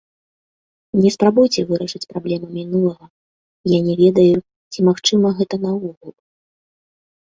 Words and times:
Не 1.01 1.09
спрабуйце 1.15 1.65
вырашыць 1.71 2.01
праблемы 2.15 2.47
мінулага, 2.57 3.05
я 3.77 3.85
не 3.91 3.95
ведаю, 4.03 4.37
ці 4.73 4.79
магчыма 4.91 5.27
гэта 5.43 5.55
наогул. 5.67 6.11